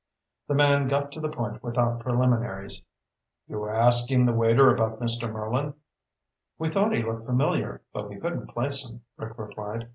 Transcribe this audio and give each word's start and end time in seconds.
The 0.47 0.55
man 0.55 0.87
got 0.87 1.11
to 1.11 1.19
the 1.19 1.29
point 1.29 1.61
without 1.61 1.99
preliminaries. 1.99 2.87
"You 3.47 3.59
were 3.59 3.71
asking 3.75 4.25
the 4.25 4.33
waiter 4.33 4.73
about 4.73 4.99
Mr. 4.99 5.31
Merlin." 5.31 5.75
"We 6.57 6.69
thought 6.69 6.93
he 6.93 7.03
looked 7.03 7.25
familiar, 7.25 7.83
but 7.93 8.09
we 8.09 8.15
couldn't 8.19 8.47
place 8.47 8.83
him," 8.89 9.01
Rick 9.19 9.37
replied. 9.37 9.89